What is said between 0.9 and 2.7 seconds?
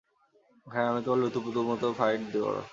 তুমি তোমার লুতুপুতু খেলার মতোই ফাইট করো।